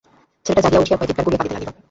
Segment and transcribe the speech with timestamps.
[0.45, 1.69] ছেলেটা জাগিয়া উঠিয়া ভয়ে চীৎকার করিয়া কাঁদিতে লাগিল।